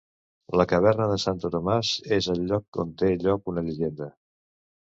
La 0.59 0.63
caverna 0.71 1.05
de 1.11 1.17
Santo 1.23 1.51
Tomás 1.57 1.91
és 2.19 2.31
el 2.37 2.43
lloc 2.49 2.81
on 2.87 2.97
té 3.05 3.13
lloc 3.27 3.55
una 3.55 3.67
llegenda. 3.69 4.13